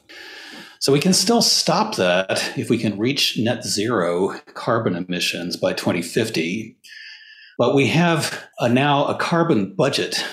So 0.80 0.92
we 0.92 1.00
can 1.00 1.14
still 1.14 1.42
stop 1.42 1.96
that 1.96 2.54
if 2.58 2.70
we 2.70 2.78
can 2.78 2.98
reach 2.98 3.38
net 3.38 3.64
zero 3.64 4.40
carbon 4.54 4.96
emissions 4.96 5.58
by 5.58 5.74
2050. 5.74 6.76
But 7.58 7.76
we 7.76 7.88
have 7.88 8.44
a, 8.60 8.68
now 8.70 9.06
a 9.06 9.16
carbon 9.16 9.76
budget. 9.76 10.24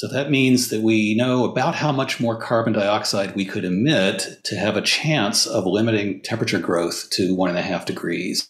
So 0.00 0.08
that 0.08 0.30
means 0.30 0.70
that 0.70 0.80
we 0.80 1.14
know 1.14 1.44
about 1.44 1.74
how 1.74 1.92
much 1.92 2.20
more 2.20 2.34
carbon 2.34 2.72
dioxide 2.72 3.36
we 3.36 3.44
could 3.44 3.66
emit 3.66 4.38
to 4.44 4.56
have 4.56 4.74
a 4.78 4.80
chance 4.80 5.46
of 5.46 5.66
limiting 5.66 6.22
temperature 6.22 6.58
growth 6.58 7.10
to 7.10 7.36
one 7.36 7.50
and 7.50 7.58
a 7.58 7.62
half 7.62 7.84
degrees. 7.84 8.48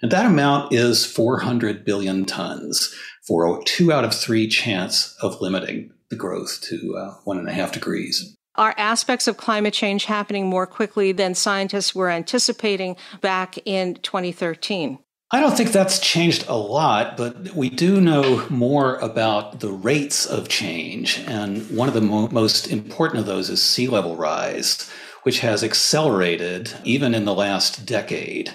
And 0.00 0.12
that 0.12 0.26
amount 0.26 0.72
is 0.72 1.04
400 1.04 1.84
billion 1.84 2.24
tons 2.24 2.94
for 3.26 3.58
a 3.58 3.64
two 3.64 3.92
out 3.92 4.04
of 4.04 4.14
three 4.14 4.46
chance 4.46 5.16
of 5.20 5.40
limiting 5.40 5.90
the 6.08 6.14
growth 6.14 6.60
to 6.68 6.96
uh, 6.96 7.14
one 7.24 7.38
and 7.38 7.48
a 7.48 7.52
half 7.52 7.72
degrees. 7.72 8.36
Are 8.54 8.72
aspects 8.78 9.26
of 9.26 9.36
climate 9.36 9.74
change 9.74 10.04
happening 10.04 10.46
more 10.46 10.68
quickly 10.68 11.10
than 11.10 11.34
scientists 11.34 11.96
were 11.96 12.10
anticipating 12.10 12.94
back 13.20 13.58
in 13.64 13.96
2013? 13.96 15.00
I 15.32 15.40
don't 15.40 15.56
think 15.56 15.72
that's 15.72 15.98
changed 15.98 16.44
a 16.46 16.56
lot, 16.56 17.16
but 17.16 17.52
we 17.52 17.68
do 17.68 18.00
know 18.00 18.46
more 18.48 18.94
about 18.98 19.58
the 19.58 19.72
rates 19.72 20.24
of 20.24 20.48
change. 20.48 21.18
And 21.26 21.68
one 21.76 21.88
of 21.88 21.94
the 21.94 22.00
mo- 22.00 22.28
most 22.28 22.68
important 22.68 23.20
of 23.20 23.26
those 23.26 23.50
is 23.50 23.60
sea 23.60 23.88
level 23.88 24.14
rise, 24.14 24.88
which 25.24 25.40
has 25.40 25.64
accelerated 25.64 26.72
even 26.84 27.12
in 27.12 27.24
the 27.24 27.34
last 27.34 27.84
decade. 27.84 28.54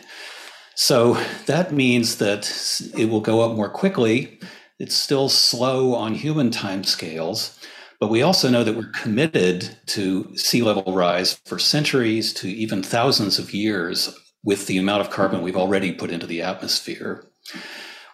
So 0.76 1.22
that 1.46 1.74
means 1.74 2.20
that 2.20 2.50
it 2.98 3.10
will 3.10 3.20
go 3.20 3.42
up 3.42 3.58
more 3.58 3.70
quickly. 3.70 4.40
It's 4.80 4.96
still 4.96 5.28
slow 5.28 5.94
on 5.94 6.16
human 6.16 6.52
timescales, 6.52 7.60
but 8.00 8.10
we 8.10 8.22
also 8.22 8.50
know 8.50 8.64
that 8.64 8.78
we're 8.78 8.92
committed 8.94 9.78
to 9.88 10.38
sea 10.38 10.62
level 10.62 10.96
rise 10.96 11.34
for 11.46 11.60
centuries 11.60 12.34
to 12.36 12.48
even 12.48 12.82
thousands 12.82 13.40
of 13.40 13.54
years 13.54 14.18
with 14.44 14.68
the 14.68 14.78
amount 14.78 15.02
of 15.02 15.10
carbon 15.10 15.42
we've 15.42 15.58
already 15.58 15.92
put 15.92 16.12
into 16.12 16.28
the 16.28 16.42
atmosphere. 16.42 17.26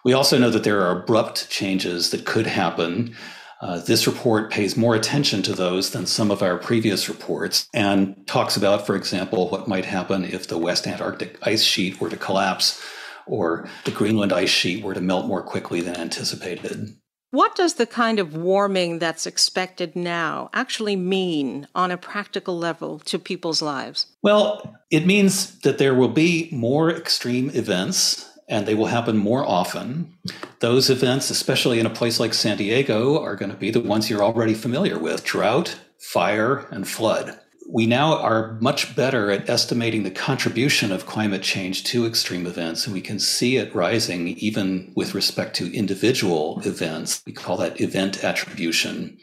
We 0.04 0.12
also 0.12 0.38
know 0.38 0.50
that 0.50 0.64
there 0.64 0.82
are 0.82 1.02
abrupt 1.02 1.50
changes 1.50 2.10
that 2.10 2.24
could 2.24 2.46
happen 2.46 3.14
uh, 3.60 3.80
this 3.80 4.06
report 4.06 4.50
pays 4.50 4.76
more 4.76 4.94
attention 4.94 5.42
to 5.42 5.52
those 5.52 5.90
than 5.90 6.06
some 6.06 6.30
of 6.30 6.42
our 6.42 6.58
previous 6.58 7.08
reports 7.08 7.68
and 7.74 8.26
talks 8.26 8.56
about, 8.56 8.86
for 8.86 8.94
example, 8.94 9.48
what 9.48 9.66
might 9.66 9.84
happen 9.84 10.24
if 10.24 10.46
the 10.46 10.58
West 10.58 10.86
Antarctic 10.86 11.38
ice 11.42 11.64
sheet 11.64 12.00
were 12.00 12.08
to 12.08 12.16
collapse 12.16 12.80
or 13.26 13.68
the 13.84 13.90
Greenland 13.90 14.32
ice 14.32 14.48
sheet 14.48 14.84
were 14.84 14.94
to 14.94 15.00
melt 15.00 15.26
more 15.26 15.42
quickly 15.42 15.80
than 15.80 15.96
anticipated. 15.96 16.96
What 17.30 17.54
does 17.54 17.74
the 17.74 17.86
kind 17.86 18.18
of 18.18 18.34
warming 18.34 19.00
that's 19.00 19.26
expected 19.26 19.94
now 19.94 20.48
actually 20.54 20.96
mean 20.96 21.68
on 21.74 21.90
a 21.90 21.98
practical 21.98 22.56
level 22.56 23.00
to 23.00 23.18
people's 23.18 23.60
lives? 23.60 24.06
Well, 24.22 24.74
it 24.90 25.04
means 25.04 25.58
that 25.60 25.76
there 25.76 25.94
will 25.94 26.08
be 26.08 26.48
more 26.52 26.90
extreme 26.90 27.50
events 27.50 28.30
and 28.48 28.64
they 28.64 28.74
will 28.74 28.86
happen 28.86 29.18
more 29.18 29.44
often. 29.46 30.14
Those 30.60 30.88
events, 30.88 31.28
especially 31.28 31.78
in 31.78 31.84
a 31.84 31.90
place 31.90 32.18
like 32.18 32.32
San 32.32 32.56
Diego, 32.56 33.22
are 33.22 33.36
going 33.36 33.50
to 33.50 33.58
be 33.58 33.70
the 33.70 33.80
ones 33.80 34.08
you're 34.08 34.24
already 34.24 34.54
familiar 34.54 34.98
with 34.98 35.22
drought, 35.22 35.78
fire, 35.98 36.66
and 36.70 36.88
flood. 36.88 37.38
We 37.70 37.86
now 37.86 38.16
are 38.16 38.56
much 38.62 38.96
better 38.96 39.30
at 39.30 39.50
estimating 39.50 40.02
the 40.02 40.10
contribution 40.10 40.90
of 40.90 41.04
climate 41.04 41.42
change 41.42 41.84
to 41.84 42.06
extreme 42.06 42.46
events, 42.46 42.86
and 42.86 42.94
we 42.94 43.02
can 43.02 43.18
see 43.18 43.56
it 43.56 43.74
rising 43.74 44.28
even 44.38 44.90
with 44.96 45.14
respect 45.14 45.54
to 45.56 45.76
individual 45.76 46.62
events. 46.64 47.22
We 47.26 47.32
call 47.32 47.58
that 47.58 47.78
event 47.78 48.24
attribution. 48.24 49.18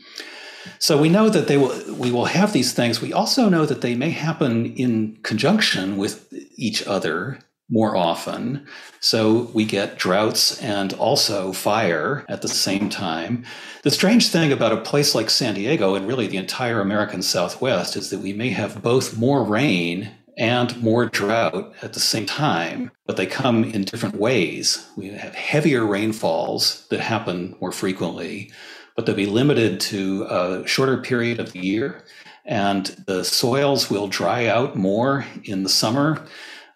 So 0.77 0.95
we 0.95 1.09
know 1.09 1.27
that 1.29 1.47
they 1.47 1.57
will 1.57 1.73
we 1.95 2.11
will 2.11 2.25
have 2.25 2.53
these 2.53 2.71
things. 2.71 3.01
We 3.01 3.13
also 3.13 3.49
know 3.49 3.65
that 3.65 3.81
they 3.81 3.95
may 3.95 4.11
happen 4.11 4.73
in 4.75 5.17
conjunction 5.23 5.97
with 5.97 6.31
each 6.55 6.85
other 6.85 7.39
more 7.69 7.95
often. 7.95 8.65
So 8.99 9.49
we 9.53 9.65
get 9.65 9.97
droughts 9.97 10.61
and 10.61 10.93
also 10.93 11.51
fire 11.51 12.25
at 12.29 12.41
the 12.41 12.47
same 12.47 12.89
time. 12.89 13.43
The 13.83 13.91
strange 13.91 14.29
thing 14.29 14.51
about 14.51 14.73
a 14.73 14.81
place 14.81 15.15
like 15.15 15.29
San 15.29 15.55
Diego 15.55 15.95
and 15.95 16.07
really 16.07 16.27
the 16.27 16.37
entire 16.37 16.79
American 16.79 17.21
Southwest 17.21 17.95
is 17.95 18.09
that 18.11 18.19
we 18.19 18.33
may 18.33 18.49
have 18.49 18.83
both 18.83 19.17
more 19.17 19.43
rain 19.43 20.11
and 20.37 20.81
more 20.81 21.05
drought 21.05 21.73
at 21.81 21.93
the 21.93 21.99
same 21.99 22.25
time, 22.25 22.91
but 23.07 23.17
they 23.17 23.25
come 23.25 23.63
in 23.63 23.83
different 23.83 24.17
ways. 24.17 24.87
We 24.97 25.09
have 25.09 25.33
heavier 25.33 25.85
rainfalls 25.85 26.85
that 26.89 26.99
happen 26.99 27.55
more 27.61 27.71
frequently, 27.71 28.51
but 28.95 29.05
they'll 29.05 29.15
be 29.15 29.25
limited 29.25 29.79
to 29.81 30.23
a 30.29 30.67
shorter 30.67 30.97
period 30.97 31.39
of 31.39 31.53
the 31.53 31.59
year. 31.59 32.03
And 32.45 32.85
the 33.07 33.23
soils 33.23 33.89
will 33.89 34.07
dry 34.07 34.45
out 34.45 34.75
more 34.75 35.25
in 35.45 35.63
the 35.63 35.69
summer 35.69 36.25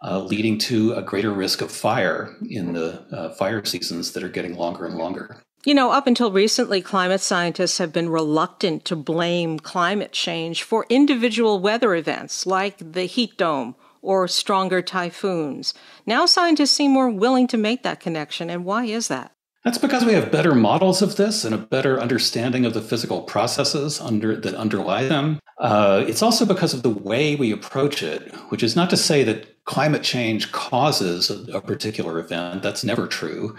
uh, 0.03 0.19
leading 0.21 0.57
to 0.57 0.93
a 0.93 1.01
greater 1.01 1.31
risk 1.31 1.61
of 1.61 1.71
fire 1.71 2.35
in 2.49 2.73
the 2.73 3.01
uh, 3.11 3.29
fire 3.33 3.63
seasons 3.65 4.13
that 4.13 4.23
are 4.23 4.29
getting 4.29 4.55
longer 4.55 4.85
and 4.85 4.95
longer. 4.95 5.41
You 5.65 5.73
know, 5.73 5.91
up 5.91 6.07
until 6.07 6.31
recently, 6.31 6.81
climate 6.81 7.19
scientists 7.19 7.79
have 7.79 7.91
been 7.91 8.09
reluctant 8.09 8.85
to 8.85 8.95
blame 8.95 9.59
climate 9.59 10.13
change 10.13 10.63
for 10.63 10.85
individual 10.89 11.59
weather 11.59 11.95
events 11.95 12.45
like 12.45 12.77
the 12.93 13.03
heat 13.03 13.37
dome 13.37 13.75
or 14.01 14.27
stronger 14.29 14.81
typhoons. 14.81 15.73
Now 16.05 16.25
scientists 16.25 16.71
seem 16.71 16.91
more 16.91 17.09
willing 17.09 17.47
to 17.47 17.57
make 17.57 17.83
that 17.83 17.99
connection, 17.99 18.49
and 18.49 18.63
why 18.63 18.85
is 18.85 19.09
that? 19.09 19.33
That's 19.65 19.77
because 19.77 20.05
we 20.05 20.13
have 20.13 20.31
better 20.31 20.55
models 20.55 21.01
of 21.01 21.17
this 21.17 21.43
and 21.43 21.53
a 21.53 21.57
better 21.57 21.99
understanding 21.99 22.65
of 22.65 22.73
the 22.73 22.81
physical 22.81 23.23
processes 23.23 23.99
under, 23.99 24.37
that 24.37 24.55
underlie 24.55 25.05
them. 25.05 25.39
Uh, 25.57 26.05
it's 26.07 26.21
also 26.21 26.45
because 26.45 26.73
of 26.73 26.81
the 26.81 26.89
way 26.89 27.35
we 27.35 27.51
approach 27.51 28.01
it, 28.01 28.33
which 28.47 28.63
is 28.63 28.77
not 28.77 28.89
to 28.91 28.97
say 28.97 29.25
that 29.25 29.58
climate 29.69 30.01
change 30.01 30.51
causes 30.51 31.29
a, 31.29 31.57
a 31.57 31.61
particular 31.61 32.17
event. 32.17 32.63
That's 32.63 32.83
never 32.83 33.05
true. 33.05 33.55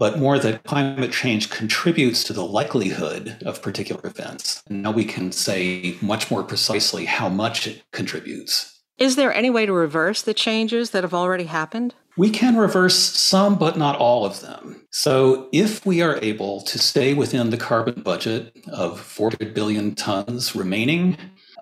But 0.00 0.18
more 0.18 0.36
that 0.40 0.64
climate 0.64 1.12
change 1.12 1.48
contributes 1.48 2.24
to 2.24 2.32
the 2.32 2.44
likelihood 2.44 3.40
of 3.46 3.62
particular 3.62 4.04
events. 4.04 4.64
And 4.68 4.82
now 4.82 4.90
we 4.90 5.04
can 5.04 5.30
say 5.30 5.96
much 6.02 6.28
more 6.28 6.42
precisely 6.42 7.04
how 7.04 7.28
much 7.28 7.68
it 7.68 7.84
contributes. 7.92 8.82
Is 8.98 9.14
there 9.14 9.32
any 9.32 9.48
way 9.48 9.64
to 9.64 9.72
reverse 9.72 10.22
the 10.22 10.34
changes 10.34 10.90
that 10.90 11.04
have 11.04 11.14
already 11.14 11.44
happened? 11.44 11.94
We 12.16 12.30
can 12.30 12.56
reverse 12.56 12.96
some, 12.96 13.56
but 13.56 13.78
not 13.78 13.96
all 13.96 14.24
of 14.24 14.40
them. 14.40 14.84
So, 14.90 15.48
if 15.52 15.84
we 15.84 16.00
are 16.00 16.18
able 16.22 16.60
to 16.62 16.78
stay 16.78 17.12
within 17.12 17.50
the 17.50 17.56
carbon 17.56 18.02
budget 18.02 18.56
of 18.68 19.00
400 19.00 19.52
billion 19.52 19.96
tons 19.96 20.54
remaining, 20.54 21.16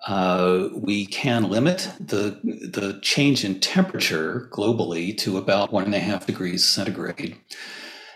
uh, 0.06 0.68
we 0.74 1.06
can 1.06 1.48
limit 1.48 1.90
the, 2.00 2.40
the 2.42 2.98
change 3.02 3.44
in 3.44 3.60
temperature 3.60 4.48
globally 4.50 5.16
to 5.18 5.38
about 5.38 5.72
one 5.72 5.84
and 5.84 5.94
a 5.94 6.00
half 6.00 6.26
degrees 6.26 6.64
centigrade, 6.68 7.36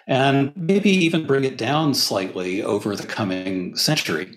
and 0.06 0.52
maybe 0.56 0.90
even 0.90 1.26
bring 1.26 1.44
it 1.44 1.56
down 1.56 1.94
slightly 1.94 2.62
over 2.62 2.96
the 2.96 3.06
coming 3.06 3.76
century. 3.76 4.36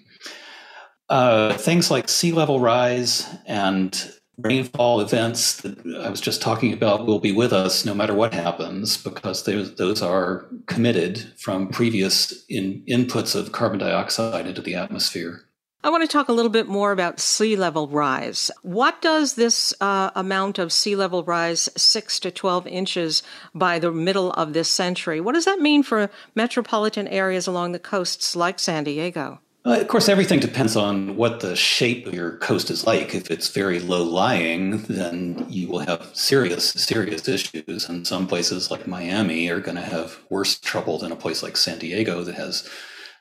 Uh, 1.10 1.54
things 1.54 1.90
like 1.90 2.08
sea 2.08 2.32
level 2.32 2.60
rise 2.60 3.28
and 3.48 4.14
rainfall 4.38 5.02
events 5.02 5.62
that 5.62 5.78
I 6.02 6.10
was 6.10 6.22
just 6.22 6.42
talking 6.42 6.72
about 6.72 7.06
will 7.06 7.20
be 7.20 7.32
with 7.32 7.52
us 7.52 7.84
no 7.84 7.94
matter 7.94 8.14
what 8.14 8.34
happens 8.34 8.96
because 8.96 9.44
those 9.44 10.02
are 10.02 10.48
committed 10.68 11.34
from 11.38 11.68
previous 11.68 12.46
in, 12.48 12.84
inputs 12.88 13.36
of 13.36 13.52
carbon 13.52 13.80
dioxide 13.80 14.48
into 14.48 14.62
the 14.62 14.76
atmosphere. 14.76 15.49
I 15.82 15.90
want 15.90 16.04
to 16.04 16.10
talk 16.10 16.28
a 16.28 16.34
little 16.34 16.52
bit 16.52 16.68
more 16.68 16.92
about 16.92 17.22
sea 17.22 17.56
level 17.56 17.88
rise. 17.88 18.52
What 18.64 19.02
does 19.02 19.36
this 19.36 19.74
uh, 19.80 20.12
amount 20.14 20.60
of 20.60 20.74
sea 20.74 20.94
level 20.94 21.24
rise, 21.24 21.70
6 21.78 22.20
to 22.20 22.32
12 22.32 22.68
inches 22.68 23.24
by 23.56 23.80
the 23.80 23.90
middle 23.90 24.32
of 24.34 24.52
this 24.52 24.70
century, 24.70 25.22
what 25.22 25.36
does 25.36 25.46
that 25.46 25.62
mean 25.62 25.84
for 25.84 26.10
metropolitan 26.36 27.08
areas 27.08 27.48
along 27.48 27.72
the 27.72 27.80
coasts 27.80 28.36
like 28.36 28.60
San 28.60 28.84
Diego? 28.84 29.40
Uh, 29.66 29.80
of 29.80 29.88
course, 29.88 30.10
everything 30.10 30.40
depends 30.40 30.76
on 30.76 31.16
what 31.16 31.40
the 31.40 31.56
shape 31.56 32.08
of 32.08 32.14
your 32.14 32.38
coast 32.38 32.70
is 32.70 32.86
like. 32.86 33.16
If 33.16 33.32
it's 33.32 33.50
very 33.50 33.80
low 33.80 34.04
lying, 34.04 34.84
then 34.84 35.46
you 35.48 35.70
will 35.70 35.80
have 35.80 36.10
serious, 36.14 36.72
serious 36.72 37.28
issues. 37.28 37.88
And 37.88 38.06
some 38.06 38.28
places 38.28 38.70
like 38.70 38.88
Miami 38.88 39.50
are 39.50 39.60
going 39.62 39.76
to 39.76 39.82
have 39.82 40.20
worse 40.30 40.60
trouble 40.60 40.98
than 40.98 41.12
a 41.12 41.16
place 41.16 41.42
like 41.42 41.56
San 41.56 41.80
Diego 41.80 42.24
that 42.24 42.36
has 42.36 42.70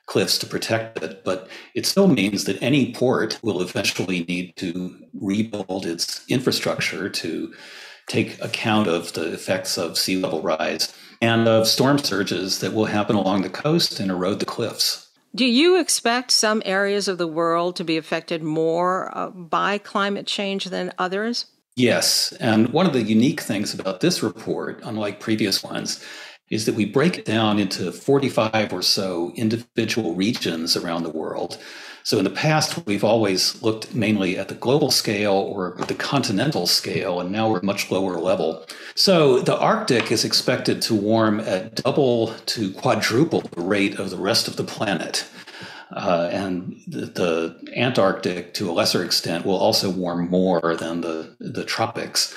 cliffs 0.09 0.39
to 0.39 0.45
protect 0.47 1.01
it. 1.01 1.23
But 1.23 1.47
it 1.75 1.85
still 1.85 2.07
means 2.07 2.43
that 2.45 2.61
any 2.61 2.93
port 2.93 3.39
will 3.41 3.61
eventually 3.61 4.25
need 4.25 4.55
to 4.57 4.95
rebuild 5.13 5.85
its 5.85 6.25
infrastructure 6.27 7.09
to 7.09 7.53
take 8.07 8.43
account 8.43 8.87
of 8.87 9.13
the 9.13 9.31
effects 9.31 9.77
of 9.77 9.97
sea 9.97 10.17
level 10.17 10.41
rise 10.41 10.93
and 11.21 11.47
of 11.47 11.67
storm 11.67 11.99
surges 11.99 12.59
that 12.59 12.73
will 12.73 12.85
happen 12.85 13.15
along 13.15 13.43
the 13.43 13.49
coast 13.49 13.99
and 13.99 14.09
erode 14.09 14.39
the 14.39 14.45
cliffs. 14.45 15.07
Do 15.35 15.45
you 15.45 15.79
expect 15.79 16.31
some 16.31 16.63
areas 16.65 17.07
of 17.07 17.19
the 17.19 17.27
world 17.27 17.75
to 17.75 17.83
be 17.83 17.97
affected 17.97 18.41
more 18.41 19.15
uh, 19.15 19.29
by 19.29 19.77
climate 19.77 20.25
change 20.25 20.65
than 20.65 20.91
others? 20.97 21.45
Yes. 21.75 22.33
And 22.39 22.73
one 22.73 22.87
of 22.87 22.93
the 22.93 23.03
unique 23.03 23.41
things 23.41 23.73
about 23.73 24.01
this 24.01 24.23
report, 24.23 24.81
unlike 24.83 25.19
previous 25.19 25.63
ones, 25.63 26.03
is 26.49 26.65
that 26.65 26.75
we 26.75 26.85
break 26.85 27.17
it 27.17 27.25
down 27.25 27.59
into 27.59 27.91
45 27.91 28.73
or 28.73 28.81
so 28.81 29.31
individual 29.35 30.15
regions 30.15 30.75
around 30.75 31.03
the 31.03 31.09
world 31.09 31.57
so 32.09 32.17
in 32.17 32.23
the 32.23 32.31
past, 32.31 32.87
we've 32.87 33.03
always 33.03 33.61
looked 33.61 33.93
mainly 33.93 34.35
at 34.35 34.47
the 34.47 34.55
global 34.55 34.89
scale 34.89 35.33
or 35.33 35.75
the 35.87 35.93
continental 35.93 36.65
scale, 36.65 37.19
and 37.19 37.31
now 37.31 37.49
we're 37.49 37.61
much 37.61 37.91
lower 37.91 38.19
level. 38.19 38.65
So 38.95 39.41
the 39.41 39.55
Arctic 39.55 40.11
is 40.11 40.25
expected 40.25 40.81
to 40.83 40.95
warm 40.95 41.39
at 41.39 41.75
double 41.75 42.33
to 42.47 42.73
quadruple 42.73 43.41
the 43.41 43.61
rate 43.61 43.99
of 43.99 44.09
the 44.09 44.17
rest 44.17 44.47
of 44.47 44.55
the 44.55 44.63
planet. 44.63 45.27
Uh, 45.91 46.29
and 46.31 46.81
the, 46.87 47.05
the, 47.05 47.73
Antarctic, 47.75 48.55
to 48.55 48.69
a 48.69 48.73
lesser 48.73 49.03
extent, 49.03 49.45
will 49.45 49.57
also 49.57 49.91
warm 49.91 50.29
more 50.29 50.75
than 50.75 51.01
the, 51.01 51.35
the 51.39 51.63
tropics. 51.63 52.35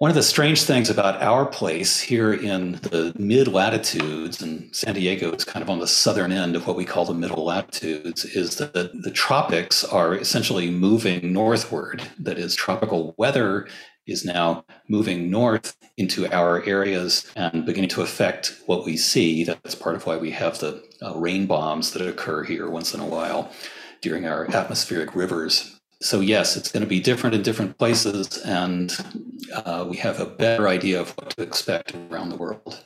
One 0.00 0.10
of 0.10 0.14
the 0.14 0.22
strange 0.22 0.62
things 0.62 0.88
about 0.88 1.20
our 1.20 1.44
place 1.44 2.00
here 2.00 2.32
in 2.32 2.72
the 2.72 3.12
mid 3.18 3.48
latitudes, 3.48 4.40
and 4.40 4.74
San 4.74 4.94
Diego 4.94 5.30
is 5.32 5.44
kind 5.44 5.62
of 5.62 5.68
on 5.68 5.78
the 5.78 5.86
southern 5.86 6.32
end 6.32 6.56
of 6.56 6.66
what 6.66 6.74
we 6.74 6.86
call 6.86 7.04
the 7.04 7.12
middle 7.12 7.44
latitudes, 7.44 8.24
is 8.24 8.56
that 8.56 8.72
the 8.72 9.10
tropics 9.10 9.84
are 9.84 10.14
essentially 10.14 10.70
moving 10.70 11.34
northward. 11.34 12.02
That 12.18 12.38
is, 12.38 12.54
tropical 12.54 13.14
weather 13.18 13.68
is 14.06 14.24
now 14.24 14.64
moving 14.88 15.30
north 15.30 15.76
into 15.98 16.26
our 16.32 16.64
areas 16.64 17.30
and 17.36 17.66
beginning 17.66 17.90
to 17.90 18.00
affect 18.00 18.58
what 18.64 18.86
we 18.86 18.96
see. 18.96 19.44
That's 19.44 19.74
part 19.74 19.96
of 19.96 20.06
why 20.06 20.16
we 20.16 20.30
have 20.30 20.60
the 20.60 20.82
uh, 21.02 21.12
rain 21.14 21.44
bombs 21.44 21.90
that 21.90 22.00
occur 22.00 22.44
here 22.44 22.70
once 22.70 22.94
in 22.94 23.00
a 23.00 23.06
while 23.06 23.52
during 24.00 24.24
our 24.24 24.50
atmospheric 24.50 25.14
rivers 25.14 25.78
so 26.02 26.20
yes, 26.20 26.56
it's 26.56 26.72
going 26.72 26.82
to 26.82 26.88
be 26.88 27.00
different 27.00 27.34
in 27.36 27.42
different 27.42 27.76
places, 27.76 28.38
and 28.38 28.96
uh, 29.52 29.86
we 29.88 29.96
have 29.98 30.20
a 30.20 30.26
better 30.26 30.68
idea 30.68 31.00
of 31.00 31.10
what 31.10 31.30
to 31.30 31.42
expect 31.42 31.94
around 32.10 32.30
the 32.30 32.36
world. 32.36 32.84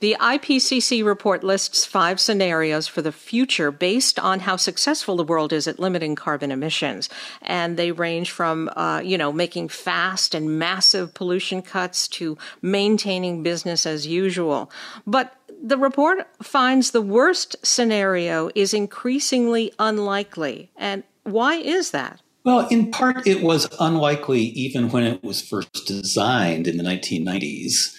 The 0.00 0.16
IPCC 0.20 1.02
report 1.02 1.42
lists 1.42 1.86
five 1.86 2.20
scenarios 2.20 2.86
for 2.86 3.00
the 3.00 3.10
future 3.10 3.70
based 3.70 4.18
on 4.18 4.40
how 4.40 4.56
successful 4.56 5.16
the 5.16 5.24
world 5.24 5.50
is 5.50 5.66
at 5.66 5.78
limiting 5.78 6.14
carbon 6.14 6.50
emissions. 6.50 7.08
And 7.40 7.78
they 7.78 7.90
range 7.90 8.30
from, 8.30 8.68
uh, 8.76 9.00
you 9.02 9.16
know, 9.16 9.32
making 9.32 9.68
fast 9.68 10.34
and 10.34 10.58
massive 10.58 11.14
pollution 11.14 11.62
cuts 11.62 12.06
to 12.08 12.36
maintaining 12.60 13.42
business 13.42 13.86
as 13.86 14.06
usual. 14.06 14.70
But 15.06 15.34
the 15.62 15.78
report 15.78 16.28
finds 16.42 16.90
the 16.90 17.00
worst 17.00 17.56
scenario 17.62 18.50
is 18.54 18.74
increasingly 18.74 19.72
unlikely. 19.78 20.70
And 20.76 21.04
why 21.22 21.54
is 21.54 21.92
that? 21.92 22.20
Well, 22.44 22.68
in 22.68 22.90
part, 22.90 23.26
it 23.26 23.42
was 23.42 23.66
unlikely 23.80 24.42
even 24.42 24.90
when 24.90 25.04
it 25.04 25.24
was 25.24 25.40
first 25.40 25.86
designed 25.86 26.68
in 26.68 26.76
the 26.76 26.84
1990s. 26.84 27.94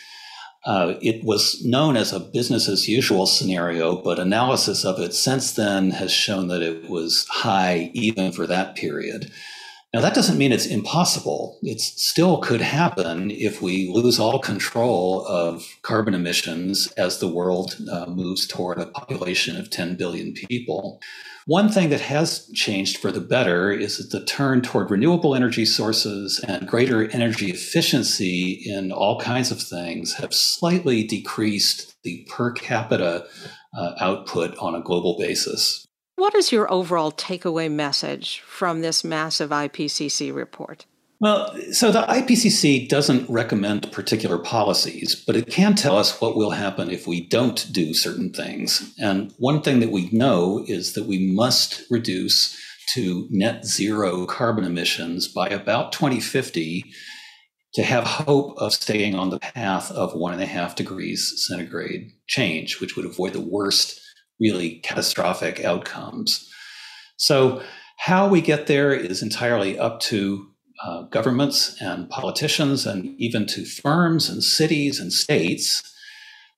Uh, 0.64 0.96
it 1.02 1.24
was 1.24 1.64
known 1.66 1.98
as 1.98 2.14
a 2.14 2.20
business 2.20 2.70
as 2.70 2.88
usual 2.88 3.26
scenario, 3.26 3.96
but 3.96 4.20
analysis 4.20 4.86
of 4.86 5.00
it 5.00 5.16
since 5.16 5.52
then 5.52 5.92
has 5.92 6.12
shown 6.12 6.48
that 6.48 6.62
it 6.62 6.90
was 6.90 7.26
high 7.30 7.90
even 7.94 8.32
for 8.32 8.46
that 8.46 8.76
period. 8.76 9.32
Now, 9.96 10.02
that 10.02 10.14
doesn't 10.14 10.38
mean 10.38 10.52
it's 10.52 10.66
impossible. 10.66 11.58
It 11.64 11.80
still 11.80 12.38
could 12.40 12.62
happen 12.62 13.32
if 13.32 13.62
we 13.62 13.90
lose 13.90 14.20
all 14.20 14.40
control 14.40 15.26
of 15.26 15.66
carbon 15.84 16.14
emissions 16.14 16.92
as 16.98 17.20
the 17.20 17.30
world 17.30 17.78
uh, 17.92 18.06
moves 18.08 18.46
toward 18.46 18.78
a 18.78 18.88
population 18.88 19.58
of 19.58 19.72
10 19.72 19.96
billion 19.96 20.34
people. 20.34 21.00
One 21.48 21.70
thing 21.70 21.90
that 21.90 22.02
has 22.02 22.50
changed 22.56 22.98
for 22.98 23.12
the 23.12 23.22
better 23.22 23.72
is 23.72 24.00
that 24.00 24.10
the 24.10 24.26
turn 24.26 24.64
toward 24.64 24.90
renewable 24.90 25.36
energy 25.36 25.64
sources 25.64 26.44
and 26.48 26.68
greater 26.68 27.08
energy 27.12 27.52
efficiency 27.52 28.64
in 28.66 28.92
all 28.92 29.20
kinds 29.20 29.52
of 29.52 29.62
things 29.62 30.16
have 30.16 30.34
slightly 30.34 31.04
decreased 31.04 31.94
the 32.04 32.28
per 32.32 32.52
capita 32.52 33.28
uh, 33.78 33.92
output 34.00 34.58
on 34.58 34.74
a 34.74 34.82
global 34.82 35.20
basis. 35.20 35.86
What 36.16 36.34
is 36.34 36.52
your 36.52 36.72
overall 36.74 37.12
takeaway 37.12 37.72
message 37.72 38.40
from 38.40 38.82
this 38.82 39.04
massive 39.04 39.52
IPCC 39.52 40.34
report? 40.34 40.88
Well, 41.22 41.56
so 41.72 41.92
the 41.92 42.04
IPCC 42.04 42.90
doesn't 42.90 43.30
recommend 43.30 43.92
particular 43.92 44.38
policies, 44.38 45.16
but 45.16 45.36
it 45.36 45.48
can 45.48 45.76
tell 45.76 45.98
us 45.98 46.20
what 46.20 46.36
will 46.36 46.52
happen 46.52 46.90
if 46.90 47.08
we 47.08 47.26
don't 47.26 47.72
do 47.72 47.94
certain 47.94 48.34
things. 48.34 48.94
And 49.00 49.34
one 49.38 49.62
thing 49.62 49.80
that 49.80 49.92
we 49.92 50.10
know 50.12 50.64
is 50.68 50.94
that 50.94 51.06
we 51.06 51.32
must 51.32 51.84
reduce 51.90 52.58
to 52.94 53.28
net 53.32 53.66
zero 53.66 54.26
carbon 54.26 54.66
emissions 54.66 55.28
by 55.28 55.48
about 55.48 55.94
2050 55.94 56.84
to 57.76 57.84
have 57.84 58.04
hope 58.06 58.58
of 58.58 58.74
staying 58.74 59.16
on 59.16 59.30
the 59.30 59.40
path 59.40 59.92
of 59.92 60.14
one 60.14 60.34
and 60.34 60.42
a 60.42 60.46
half 60.46 60.76
degrees 60.76 61.34
centigrade 61.48 62.12
change, 62.28 62.80
which 62.80 62.96
would 62.96 63.06
avoid 63.06 63.34
the 63.34 63.42
worst, 63.42 64.00
really 64.40 64.80
catastrophic 64.80 65.64
outcomes. 65.64 66.50
So, 67.18 67.62
how 67.98 68.28
we 68.28 68.42
get 68.42 68.68
there 68.68 68.94
is 68.94 69.22
entirely 69.22 69.80
up 69.80 70.02
to 70.02 70.52
uh, 70.84 71.04
governments 71.04 71.76
and 71.82 72.10
politicians 72.10 72.86
and 72.86 73.16
even 73.20 73.46
to 73.48 73.66
firms 73.66 74.30
and 74.30 74.44
cities 74.44 75.00
and 75.00 75.12
states. 75.12 75.82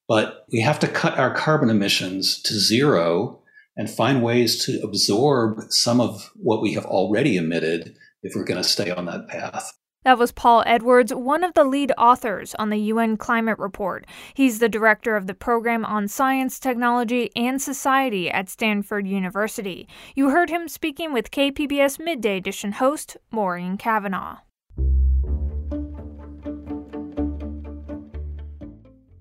But 0.07 0.45
we 0.51 0.61
have 0.61 0.79
to 0.79 0.87
cut 0.87 1.17
our 1.17 1.33
carbon 1.33 1.69
emissions 1.69 2.41
to 2.43 2.53
zero 2.53 3.41
and 3.75 3.89
find 3.89 4.23
ways 4.23 4.65
to 4.65 4.81
absorb 4.81 5.71
some 5.71 6.01
of 6.01 6.31
what 6.35 6.61
we 6.61 6.73
have 6.73 6.85
already 6.85 7.37
emitted 7.37 7.95
if 8.23 8.35
we're 8.35 8.43
going 8.43 8.61
to 8.61 8.67
stay 8.67 8.89
on 8.89 9.05
that 9.05 9.27
path. 9.27 9.77
That 10.07 10.17
was 10.17 10.31
Paul 10.31 10.63
Edwards, 10.65 11.13
one 11.13 11.43
of 11.43 11.53
the 11.53 11.65
lead 11.65 11.91
authors 11.97 12.55
on 12.55 12.69
the 12.69 12.77
UN 12.77 13.17
Climate 13.17 13.59
Report. 13.59 14.05
He's 14.33 14.59
the 14.59 14.69
director 14.69 15.17
of 15.17 15.27
the 15.27 15.33
program 15.33 15.83
on 15.83 16.07
science, 16.07 16.61
technology, 16.61 17.29
and 17.35 17.61
society 17.61 18.31
at 18.31 18.47
Stanford 18.47 19.05
University. 19.05 19.85
You 20.15 20.29
heard 20.29 20.49
him 20.49 20.69
speaking 20.69 21.11
with 21.11 21.29
KPBS 21.29 21.99
Midday 21.99 22.37
Edition 22.37 22.71
host 22.71 23.17
Maureen 23.31 23.75
Cavanaugh. 23.75 24.37